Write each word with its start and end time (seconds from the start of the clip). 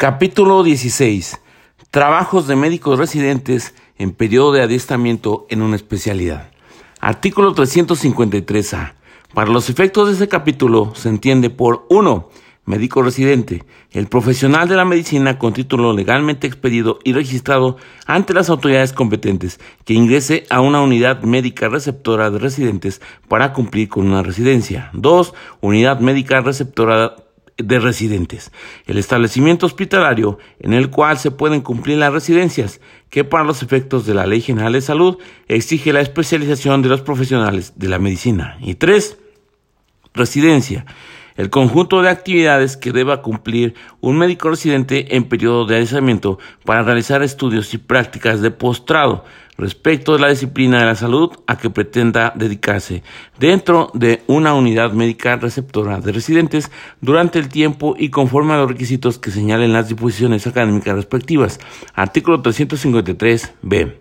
Capítulo 0.00 0.62
16. 0.62 1.42
Trabajos 1.90 2.46
de 2.46 2.56
médicos 2.56 2.98
residentes 2.98 3.74
en 3.98 4.12
periodo 4.12 4.52
de 4.52 4.62
adiestramiento 4.62 5.46
en 5.50 5.60
una 5.60 5.76
especialidad. 5.76 6.52
Artículo 7.00 7.54
353A. 7.54 8.94
Para 9.34 9.50
los 9.50 9.68
efectos 9.68 10.06
de 10.06 10.14
este 10.14 10.26
capítulo 10.26 10.94
se 10.94 11.10
entiende 11.10 11.50
por 11.50 11.84
1. 11.90 12.30
Médico 12.64 13.02
residente, 13.02 13.64
el 13.90 14.06
profesional 14.06 14.70
de 14.70 14.76
la 14.76 14.86
medicina 14.86 15.38
con 15.38 15.52
título 15.52 15.92
legalmente 15.92 16.46
expedido 16.46 16.98
y 17.04 17.12
registrado 17.12 17.76
ante 18.06 18.32
las 18.32 18.48
autoridades 18.48 18.94
competentes 18.94 19.60
que 19.84 19.92
ingrese 19.92 20.46
a 20.48 20.62
una 20.62 20.80
unidad 20.80 21.24
médica 21.24 21.68
receptora 21.68 22.30
de 22.30 22.38
residentes 22.38 23.02
para 23.28 23.52
cumplir 23.52 23.90
con 23.90 24.06
una 24.06 24.22
residencia. 24.22 24.88
2. 24.94 25.34
Unidad 25.60 26.00
médica 26.00 26.40
receptora 26.40 27.16
de 27.62 27.78
residentes, 27.78 28.52
el 28.86 28.98
establecimiento 28.98 29.66
hospitalario 29.66 30.38
en 30.60 30.72
el 30.72 30.90
cual 30.90 31.18
se 31.18 31.30
pueden 31.30 31.60
cumplir 31.60 31.98
las 31.98 32.12
residencias, 32.12 32.80
que 33.08 33.24
para 33.24 33.44
los 33.44 33.62
efectos 33.62 34.06
de 34.06 34.14
la 34.14 34.26
Ley 34.26 34.40
General 34.40 34.72
de 34.72 34.80
Salud 34.80 35.18
exige 35.48 35.92
la 35.92 36.00
especialización 36.00 36.82
de 36.82 36.88
los 36.88 37.00
profesionales 37.00 37.72
de 37.76 37.88
la 37.88 37.98
medicina. 37.98 38.56
Y 38.60 38.74
tres, 38.74 39.18
residencia, 40.14 40.86
el 41.40 41.48
conjunto 41.48 42.02
de 42.02 42.10
actividades 42.10 42.76
que 42.76 42.92
deba 42.92 43.22
cumplir 43.22 43.74
un 44.02 44.18
médico 44.18 44.50
residente 44.50 45.16
en 45.16 45.24
periodo 45.24 45.64
de 45.64 45.76
aislamiento 45.76 46.38
para 46.66 46.82
realizar 46.82 47.22
estudios 47.22 47.72
y 47.72 47.78
prácticas 47.78 48.42
de 48.42 48.50
postrado 48.50 49.24
respecto 49.56 50.12
de 50.12 50.18
la 50.20 50.28
disciplina 50.28 50.80
de 50.80 50.84
la 50.84 50.94
salud 50.94 51.30
a 51.46 51.56
que 51.56 51.70
pretenda 51.70 52.34
dedicarse 52.36 53.02
dentro 53.38 53.90
de 53.94 54.22
una 54.26 54.52
unidad 54.52 54.92
médica 54.92 55.36
receptora 55.36 56.00
de 56.00 56.12
residentes 56.12 56.70
durante 57.00 57.38
el 57.38 57.48
tiempo 57.48 57.94
y 57.98 58.10
conforme 58.10 58.52
a 58.52 58.58
los 58.58 58.68
requisitos 58.68 59.18
que 59.18 59.30
señalen 59.30 59.72
las 59.72 59.88
disposiciones 59.88 60.46
académicas 60.46 60.94
respectivas. 60.94 61.58
Artículo 61.94 62.42
353b. 62.42 63.94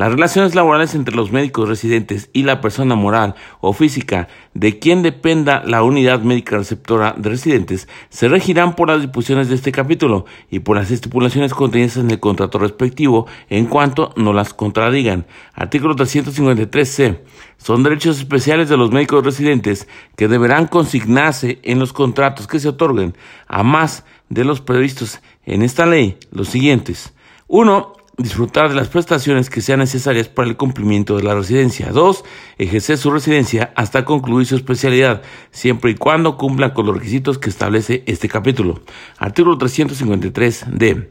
Las 0.00 0.12
relaciones 0.12 0.54
laborales 0.54 0.94
entre 0.94 1.14
los 1.14 1.30
médicos 1.30 1.68
residentes 1.68 2.30
y 2.32 2.44
la 2.44 2.62
persona 2.62 2.94
moral 2.94 3.34
o 3.60 3.74
física 3.74 4.28
de 4.54 4.78
quien 4.78 5.02
dependa 5.02 5.62
la 5.66 5.82
unidad 5.82 6.22
médica 6.22 6.56
receptora 6.56 7.14
de 7.18 7.28
residentes 7.28 7.86
se 8.08 8.28
regirán 8.28 8.76
por 8.76 8.88
las 8.88 9.02
disposiciones 9.02 9.50
de 9.50 9.56
este 9.56 9.72
capítulo 9.72 10.24
y 10.50 10.60
por 10.60 10.78
las 10.78 10.90
estipulaciones 10.90 11.52
contenidas 11.52 11.98
en 11.98 12.10
el 12.10 12.18
contrato 12.18 12.58
respectivo 12.58 13.26
en 13.50 13.66
cuanto 13.66 14.14
no 14.16 14.32
las 14.32 14.54
contradigan. 14.54 15.26
Artículo 15.52 15.94
353c. 15.96 17.18
Son 17.58 17.82
derechos 17.82 18.16
especiales 18.16 18.70
de 18.70 18.78
los 18.78 18.92
médicos 18.92 19.22
residentes 19.22 19.86
que 20.16 20.28
deberán 20.28 20.66
consignarse 20.66 21.58
en 21.62 21.78
los 21.78 21.92
contratos 21.92 22.46
que 22.46 22.58
se 22.58 22.70
otorguen, 22.70 23.14
a 23.46 23.62
más 23.62 24.06
de 24.30 24.46
los 24.46 24.62
previstos 24.62 25.20
en 25.44 25.60
esta 25.60 25.84
ley, 25.84 26.16
los 26.30 26.48
siguientes. 26.48 27.12
1 27.48 27.99
disfrutar 28.22 28.68
de 28.68 28.74
las 28.74 28.88
prestaciones 28.88 29.50
que 29.50 29.60
sean 29.60 29.80
necesarias 29.80 30.28
para 30.28 30.48
el 30.48 30.56
cumplimiento 30.56 31.16
de 31.16 31.22
la 31.22 31.34
residencia. 31.34 31.90
2. 31.90 32.24
Ejercer 32.58 32.98
su 32.98 33.10
residencia 33.10 33.72
hasta 33.74 34.04
concluir 34.04 34.46
su 34.46 34.56
especialidad, 34.56 35.22
siempre 35.50 35.92
y 35.92 35.94
cuando 35.94 36.36
cumplan 36.36 36.70
con 36.70 36.86
los 36.86 36.96
requisitos 36.96 37.38
que 37.38 37.50
establece 37.50 38.02
este 38.06 38.28
capítulo. 38.28 38.80
Artículo 39.18 39.58
353d. 39.58 41.08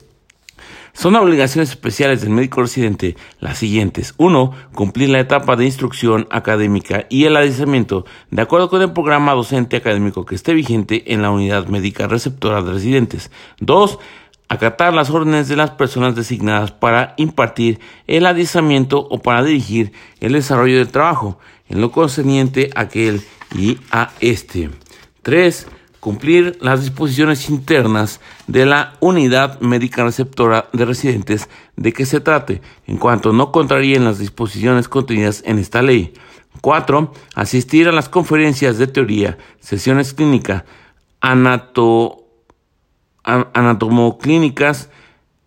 Son 0.94 1.16
obligaciones 1.16 1.70
especiales 1.70 2.22
del 2.22 2.32
médico 2.32 2.62
residente 2.62 3.16
las 3.40 3.58
siguientes. 3.58 4.14
1. 4.18 4.52
Cumplir 4.73 5.10
la 5.10 5.20
etapa 5.20 5.56
de 5.56 5.66
instrucción 5.66 6.28
académica 6.32 7.06
y 7.10 7.26
el 7.26 7.38
adiestramiento 7.38 8.06
de 8.32 8.42
acuerdo 8.42 8.70
con 8.70 8.82
el 8.82 8.92
programa 8.92 9.34
docente 9.34 9.78
académico 9.78 10.26
que 10.26 10.36
esté 10.36 10.54
vigente 10.54 11.14
en 11.14 11.22
la 11.22 11.30
unidad 11.30 11.68
médica 11.68 12.08
receptora 12.08 12.62
de 12.62 12.73
residentes. 12.73 13.32
2 13.60 14.00
acatar 14.50 14.94
las 14.94 15.11
órdenes 15.11 15.47
de 15.47 15.55
las 15.55 15.72
personas 15.72 16.16
designadas 16.16 16.72
para 16.72 17.14
impartir 17.17 17.80
el 18.08 18.25
adiestramiento 18.25 19.08
o 19.09 19.19
para 19.19 19.44
dirigir 19.44 19.94
el 20.19 20.33
desarrollo 20.33 20.78
del 20.78 20.89
trabajo, 20.89 21.39
en 21.70 21.80
lo 21.80 21.92
concerniente 21.92 22.71
a 22.76 22.82
aquel 22.82 23.21
y 23.55 23.77
a 23.92 24.11
este. 24.20 24.71
3. 25.21 25.67
Cumplir 25.99 26.58
las 26.61 26.82
disposiciones 26.82 27.49
internas 27.49 28.21
de 28.48 28.65
la 28.65 28.93
unidad 29.02 29.59
médica 29.59 30.04
receptora 30.04 30.70
de 30.73 30.86
residentes 30.86 31.49
de 31.76 31.93
que 31.93 32.05
se 32.05 32.20
trate, 32.20 32.61
en 32.88 32.98
cuanto 32.98 33.33
no 33.33 33.52
contraríen 33.52 34.05
las 34.05 34.17
disposiciones 34.17 34.88
contenidas 34.88 35.43
en 35.45 35.59
esta 35.59 35.82
ley. 35.82 36.14
4. 36.61 37.14
Asistir 37.36 37.88
a 37.88 37.92
las 37.92 38.09
conferencias 38.09 38.77
de 38.77 38.88
teoría, 38.88 39.38
sesiones 39.59 40.14
clínicas, 40.14 40.64
anato 41.21 42.19
anatomoclínicas, 43.54 44.90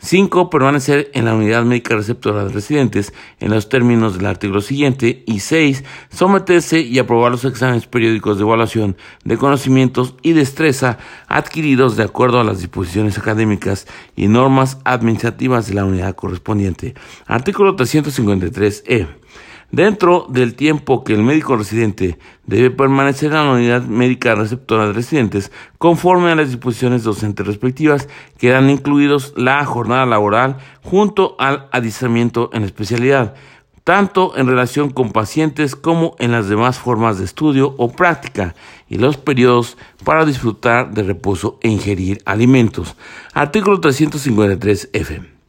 5. 0.00 0.50
Permanecer 0.50 1.10
en 1.14 1.26
la 1.26 1.34
unidad 1.34 1.64
médica 1.64 1.94
receptora 1.94 2.44
de 2.44 2.52
residentes 2.52 3.12
en 3.38 3.50
los 3.50 3.68
términos 3.68 4.16
del 4.16 4.26
artículo 4.26 4.60
siguiente. 4.60 5.22
Y 5.26 5.40
6. 5.40 5.84
Someterse 6.10 6.80
y 6.80 6.98
aprobar 6.98 7.32
los 7.32 7.44
exámenes 7.44 7.86
periódicos 7.86 8.38
de 8.38 8.44
evaluación 8.44 8.96
de 9.24 9.36
conocimientos 9.36 10.14
y 10.22 10.32
destreza 10.32 10.98
adquiridos 11.28 11.96
de 11.96 12.04
acuerdo 12.04 12.40
a 12.40 12.44
las 12.44 12.58
disposiciones 12.58 13.18
académicas 13.18 13.86
y 14.16 14.28
normas 14.28 14.78
administrativas 14.84 15.68
de 15.68 15.74
la 15.74 15.84
unidad 15.84 16.14
correspondiente. 16.14 16.94
Artículo 17.26 17.76
353e. 17.76 19.19
Dentro 19.72 20.26
del 20.28 20.56
tiempo 20.56 21.04
que 21.04 21.12
el 21.12 21.22
médico 21.22 21.56
residente 21.56 22.18
debe 22.44 22.72
permanecer 22.72 23.28
en 23.28 23.34
la 23.34 23.52
unidad 23.52 23.82
médica 23.82 24.34
receptora 24.34 24.88
de 24.88 24.92
residentes, 24.92 25.52
conforme 25.78 26.32
a 26.32 26.34
las 26.34 26.48
disposiciones 26.48 27.04
docentes 27.04 27.46
respectivas, 27.46 28.08
quedan 28.36 28.68
incluidos 28.68 29.32
la 29.36 29.64
jornada 29.64 30.06
laboral 30.06 30.56
junto 30.82 31.36
al 31.38 31.68
adiestramiento 31.70 32.50
en 32.52 32.64
especialidad, 32.64 33.34
tanto 33.84 34.36
en 34.36 34.48
relación 34.48 34.90
con 34.90 35.12
pacientes 35.12 35.76
como 35.76 36.16
en 36.18 36.32
las 36.32 36.48
demás 36.48 36.80
formas 36.80 37.18
de 37.18 37.24
estudio 37.24 37.76
o 37.78 37.92
práctica, 37.92 38.56
y 38.88 38.98
los 38.98 39.18
periodos 39.18 39.78
para 40.04 40.24
disfrutar 40.24 40.92
de 40.92 41.04
reposo 41.04 41.60
e 41.62 41.68
ingerir 41.68 42.20
alimentos. 42.24 42.96
Artículo 43.34 43.80
353F. 43.80 45.39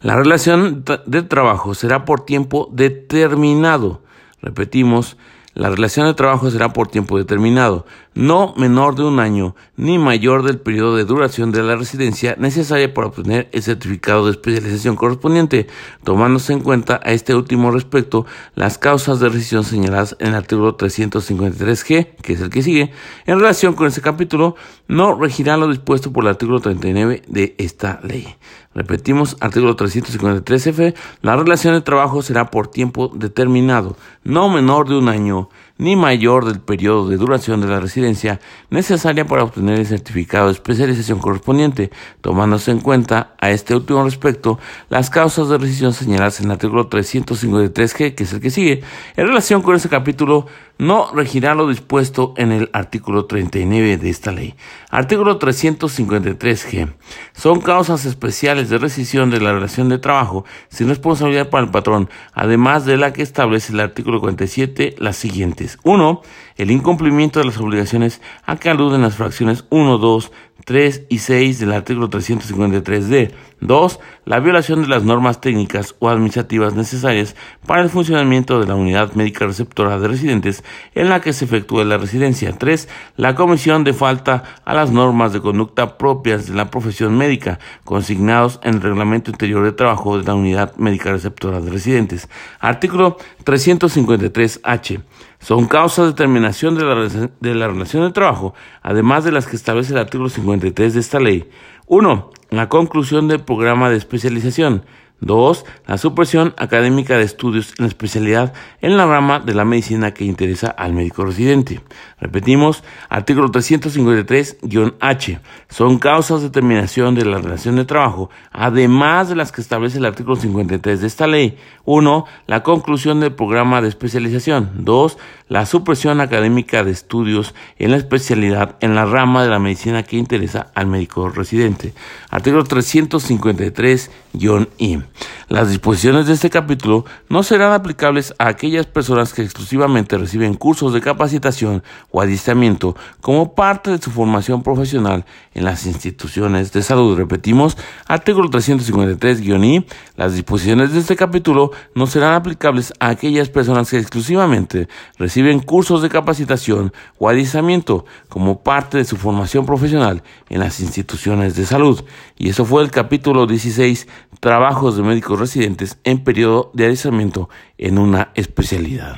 La 0.00 0.16
relación 0.16 0.84
de 1.06 1.22
trabajo 1.22 1.74
será 1.74 2.04
por 2.04 2.24
tiempo 2.24 2.68
determinado. 2.72 4.02
Repetimos, 4.42 5.16
la 5.52 5.68
relación 5.68 6.06
de 6.06 6.14
trabajo 6.14 6.48
será 6.48 6.72
por 6.72 6.86
tiempo 6.86 7.18
determinado, 7.18 7.84
no 8.14 8.54
menor 8.56 8.94
de 8.94 9.02
un 9.02 9.18
año, 9.18 9.56
ni 9.76 9.98
mayor 9.98 10.44
del 10.44 10.60
periodo 10.60 10.94
de 10.94 11.04
duración 11.04 11.50
de 11.50 11.64
la 11.64 11.74
residencia 11.74 12.36
necesaria 12.38 12.94
para 12.94 13.08
obtener 13.08 13.48
el 13.50 13.60
certificado 13.60 14.26
de 14.26 14.30
especialización 14.30 14.94
correspondiente, 14.94 15.66
tomándose 16.04 16.52
en 16.52 16.60
cuenta 16.60 17.00
a 17.02 17.10
este 17.10 17.34
último 17.34 17.72
respecto 17.72 18.26
las 18.54 18.78
causas 18.78 19.18
de 19.18 19.28
rescisión 19.28 19.64
señaladas 19.64 20.16
en 20.20 20.28
el 20.28 20.34
artículo 20.36 20.76
353G, 20.76 22.14
que 22.22 22.32
es 22.34 22.40
el 22.40 22.50
que 22.50 22.62
sigue. 22.62 22.92
En 23.26 23.40
relación 23.40 23.74
con 23.74 23.88
este 23.88 24.02
capítulo, 24.02 24.54
no 24.86 25.18
regirá 25.18 25.56
lo 25.56 25.66
dispuesto 25.66 26.12
por 26.12 26.22
el 26.22 26.30
artículo 26.30 26.60
39 26.60 27.22
de 27.26 27.56
esta 27.58 27.98
ley. 28.04 28.36
Repetimos, 28.72 29.36
artículo 29.40 29.76
353F, 29.76 30.94
la 31.22 31.34
relación 31.34 31.74
de 31.74 31.80
trabajo 31.80 32.22
será 32.22 32.50
por 32.50 32.68
tiempo 32.68 33.08
determinado, 33.08 33.96
no 34.22 34.48
menor 34.48 34.88
de 34.88 34.96
un 34.96 35.08
año, 35.08 35.48
ni 35.80 35.96
mayor 35.96 36.44
del 36.44 36.60
periodo 36.60 37.08
de 37.08 37.16
duración 37.16 37.62
de 37.62 37.66
la 37.66 37.80
residencia 37.80 38.38
necesaria 38.68 39.26
para 39.26 39.44
obtener 39.44 39.78
el 39.78 39.86
certificado 39.86 40.46
de 40.46 40.52
especialización 40.52 41.20
correspondiente, 41.20 41.90
tomándose 42.20 42.70
en 42.70 42.80
cuenta 42.80 43.34
a 43.40 43.50
este 43.50 43.74
último 43.74 44.04
respecto 44.04 44.58
las 44.90 45.08
causas 45.08 45.48
de 45.48 45.56
rescisión 45.56 45.94
señaladas 45.94 46.40
en 46.40 46.46
el 46.46 46.52
artículo 46.52 46.90
353G, 46.90 48.14
que 48.14 48.24
es 48.24 48.32
el 48.34 48.40
que 48.40 48.50
sigue. 48.50 48.82
En 49.16 49.26
relación 49.26 49.62
con 49.62 49.74
este 49.74 49.88
capítulo, 49.88 50.46
no 50.80 51.10
regirá 51.14 51.54
lo 51.54 51.68
dispuesto 51.68 52.32
en 52.38 52.52
el 52.52 52.70
artículo 52.72 53.26
39 53.26 53.98
de 53.98 54.08
esta 54.08 54.32
ley. 54.32 54.54
Artículo 54.88 55.38
353G. 55.38 56.94
Son 57.34 57.60
causas 57.60 58.06
especiales 58.06 58.70
de 58.70 58.78
rescisión 58.78 59.30
de 59.30 59.40
la 59.40 59.52
relación 59.52 59.90
de 59.90 59.98
trabajo 59.98 60.46
sin 60.70 60.88
responsabilidad 60.88 61.50
para 61.50 61.64
el 61.64 61.70
patrón, 61.70 62.08
además 62.32 62.86
de 62.86 62.96
la 62.96 63.12
que 63.12 63.20
establece 63.22 63.74
el 63.74 63.80
artículo 63.80 64.20
47, 64.20 64.94
las 64.98 65.16
siguientes. 65.16 65.69
1. 65.84 66.22
El 66.56 66.70
incumplimiento 66.70 67.38
de 67.40 67.46
las 67.46 67.58
obligaciones 67.58 68.20
a 68.44 68.56
que 68.56 68.70
aluden 68.70 69.02
las 69.02 69.16
fracciones 69.16 69.64
1, 69.70 69.98
2, 69.98 70.32
3 70.64 71.02
y 71.08 71.18
6 71.18 71.58
del 71.58 71.72
artículo 71.72 72.10
353D. 72.10 73.32
2. 73.60 74.00
La 74.24 74.40
violación 74.40 74.82
de 74.82 74.88
las 74.88 75.04
normas 75.04 75.40
técnicas 75.40 75.94
o 75.98 76.08
administrativas 76.08 76.74
necesarias 76.74 77.36
para 77.66 77.82
el 77.82 77.90
funcionamiento 77.90 78.60
de 78.60 78.66
la 78.66 78.74
unidad 78.74 79.12
médica 79.14 79.46
receptora 79.46 79.98
de 79.98 80.08
residentes 80.08 80.64
en 80.94 81.08
la 81.08 81.20
que 81.20 81.32
se 81.32 81.44
efectúe 81.44 81.84
la 81.84 81.98
residencia. 81.98 82.56
3. 82.56 82.88
La 83.16 83.34
comisión 83.34 83.84
de 83.84 83.92
falta 83.92 84.44
a 84.64 84.74
las 84.74 84.90
normas 84.90 85.32
de 85.32 85.40
conducta 85.40 85.98
propias 85.98 86.46
de 86.46 86.54
la 86.54 86.70
profesión 86.70 87.16
médica 87.16 87.58
consignados 87.84 88.60
en 88.62 88.74
el 88.74 88.82
reglamento 88.82 89.30
interior 89.30 89.64
de 89.64 89.72
trabajo 89.72 90.18
de 90.18 90.24
la 90.24 90.34
unidad 90.34 90.74
médica 90.76 91.12
receptora 91.12 91.60
de 91.60 91.70
residentes. 91.70 92.28
Artículo 92.60 93.16
353H 93.44 95.02
son 95.40 95.66
causas 95.66 96.08
de 96.08 96.12
terminación 96.12 96.74
de 96.76 96.84
la, 96.84 97.30
de 97.40 97.54
la 97.54 97.68
relación 97.68 98.04
de 98.04 98.12
trabajo, 98.12 98.54
además 98.82 99.24
de 99.24 99.32
las 99.32 99.46
que 99.46 99.56
establece 99.56 99.92
el 99.92 99.98
artículo 99.98 100.28
53 100.28 100.94
de 100.94 101.00
esta 101.00 101.18
ley. 101.18 101.48
1. 101.92 102.30
La 102.50 102.68
conclusión 102.68 103.26
del 103.26 103.40
programa 103.40 103.90
de 103.90 103.96
especialización. 103.96 104.84
2. 105.20 105.64
La 105.86 105.98
supresión 105.98 106.54
académica 106.56 107.16
de 107.16 107.24
estudios 107.24 107.74
en 107.78 107.86
especialidad 107.86 108.52
en 108.80 108.96
la 108.96 109.06
rama 109.06 109.40
de 109.40 109.54
la 109.54 109.64
medicina 109.64 110.12
que 110.12 110.24
interesa 110.24 110.68
al 110.68 110.92
médico 110.92 111.24
residente. 111.24 111.80
Repetimos, 112.20 112.82
artículo 113.08 113.50
353-H. 113.50 115.40
Son 115.68 115.98
causas 115.98 116.42
de 116.42 116.50
terminación 116.50 117.14
de 117.14 117.24
la 117.24 117.38
relación 117.38 117.76
de 117.76 117.84
trabajo, 117.84 118.30
además 118.52 119.28
de 119.28 119.36
las 119.36 119.52
que 119.52 119.60
establece 119.60 119.98
el 119.98 120.06
artículo 120.06 120.36
53 120.36 121.00
de 121.00 121.06
esta 121.06 121.26
ley. 121.26 121.58
1. 121.84 122.24
La 122.46 122.62
conclusión 122.62 123.20
del 123.20 123.32
programa 123.32 123.82
de 123.82 123.88
especialización. 123.88 124.70
2. 124.76 125.18
La 125.48 125.66
supresión 125.66 126.20
académica 126.20 126.84
de 126.84 126.92
estudios 126.92 127.54
en 127.78 127.90
la 127.90 127.96
especialidad 127.96 128.76
en 128.80 128.94
la 128.94 129.04
rama 129.04 129.42
de 129.42 129.50
la 129.50 129.58
medicina 129.58 130.02
que 130.02 130.16
interesa 130.16 130.68
al 130.74 130.86
médico 130.86 131.28
residente. 131.28 131.92
Artículo 132.30 132.64
353-I. 132.64 135.09
Las 135.50 135.68
disposiciones 135.68 136.28
de 136.28 136.34
este 136.34 136.48
capítulo 136.48 137.04
no 137.28 137.42
serán 137.42 137.72
aplicables 137.72 138.32
a 138.38 138.46
aquellas 138.46 138.86
personas 138.86 139.34
que 139.34 139.42
exclusivamente 139.42 140.16
reciben 140.16 140.54
cursos 140.54 140.92
de 140.92 141.00
capacitación 141.00 141.82
o 142.12 142.22
adiestramiento 142.22 142.94
como 143.20 143.52
parte 143.56 143.90
de 143.90 143.98
su 143.98 144.12
formación 144.12 144.62
profesional 144.62 145.24
en 145.52 145.64
las 145.64 145.86
instituciones 145.86 146.70
de 146.70 146.84
salud. 146.84 147.16
Repetimos, 147.16 147.76
artículo 148.06 148.48
353-I. 148.48 149.86
Las 150.14 150.34
disposiciones 150.34 150.92
de 150.92 151.00
este 151.00 151.16
capítulo 151.16 151.72
no 151.96 152.06
serán 152.06 152.34
aplicables 152.34 152.94
a 153.00 153.08
aquellas 153.08 153.48
personas 153.48 153.90
que 153.90 153.98
exclusivamente 153.98 154.86
reciben 155.18 155.58
cursos 155.58 156.00
de 156.00 156.10
capacitación 156.10 156.92
o 157.18 157.28
adiestramiento 157.28 158.04
como 158.28 158.62
parte 158.62 158.98
de 158.98 159.04
su 159.04 159.16
formación 159.16 159.66
profesional 159.66 160.22
en 160.48 160.60
las 160.60 160.78
instituciones 160.78 161.56
de 161.56 161.66
salud. 161.66 162.04
Y 162.38 162.50
eso 162.50 162.64
fue 162.64 162.84
el 162.84 162.92
capítulo 162.92 163.48
16, 163.48 164.06
trabajos 164.38 164.96
de 164.96 165.02
médicos 165.02 165.39
residentes 165.40 165.98
en 166.04 166.22
periodo 166.22 166.70
de 166.74 166.84
adiestramiento 166.84 167.48
en 167.78 167.98
una 167.98 168.30
especialidad. 168.34 169.16